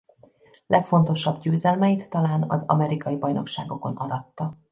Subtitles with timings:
[0.67, 4.57] Legfontosabb győzelmeit talán az amerikai bajnokságokon aratta.